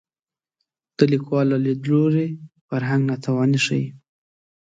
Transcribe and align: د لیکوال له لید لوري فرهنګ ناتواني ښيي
د 0.97 0.99
لیکوال 1.11 1.45
له 1.53 1.57
لید 1.65 1.81
لوري 1.89 2.27
فرهنګ 2.67 3.01
ناتواني 3.09 3.59
ښيي 3.65 3.85